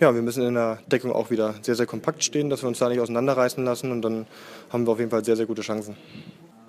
ja, 0.00 0.14
wir 0.14 0.22
müssen 0.22 0.46
in 0.46 0.54
der 0.54 0.78
Deckung 0.86 1.12
auch 1.12 1.30
wieder 1.30 1.54
sehr, 1.62 1.74
sehr 1.74 1.86
kompakt 1.86 2.24
stehen, 2.24 2.50
dass 2.50 2.62
wir 2.62 2.68
uns 2.68 2.78
da 2.78 2.88
nicht 2.88 3.00
auseinanderreißen 3.00 3.64
lassen 3.64 3.92
und 3.92 4.02
dann 4.02 4.26
haben 4.70 4.86
wir 4.86 4.92
auf 4.92 4.98
jeden 4.98 5.10
Fall 5.10 5.24
sehr, 5.24 5.36
sehr 5.36 5.46
gute 5.46 5.62
Chancen. 5.62 5.96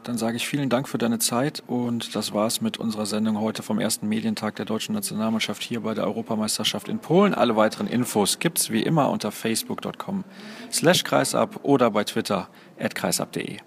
Dann 0.04 0.20
sage 0.20 0.38
ich 0.38 0.48
vielen 0.48 0.70
Dank 0.70 0.88
für 0.88 1.00
deine 1.00 1.18
Zeit 1.18 1.64
und 1.66 2.16
das 2.16 2.32
war's 2.32 2.62
mit 2.62 2.78
unserer 2.78 3.08
Sendung 3.08 3.42
heute 3.42 3.64
vom 3.64 3.80
ersten 3.80 4.08
Medientag 4.08 4.56
der 4.56 4.66
deutschen 4.66 4.94
Nationalmannschaft 4.94 5.64
hier 5.64 5.80
bei 5.80 5.96
der 5.96 6.04
Europameisterschaft 6.04 6.90
in 6.90 7.00
Polen. 7.00 7.34
Alle 7.34 7.56
weiteren 7.56 7.88
Infos 7.88 8.38
gibt's 8.38 8.70
wie 8.70 8.84
immer 8.84 9.10
unter 9.10 9.32
facebook.com 9.32 10.24
slash 10.72 11.04
kreisab 11.04 11.60
oder 11.64 11.90
bei 11.90 12.04
Twitter 12.04 12.50
at 12.80 12.94
kreisab.de. 12.94 13.58